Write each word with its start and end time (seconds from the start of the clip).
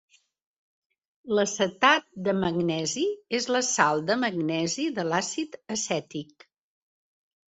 L'acetat 1.39 2.07
de 2.27 2.33
magnesi 2.45 3.03
és 3.39 3.47
la 3.55 3.61
sal 3.69 4.01
de 4.07 4.17
magnesi 4.23 4.87
de 4.95 5.05
l'àcid 5.09 5.59
acètic. 5.77 6.49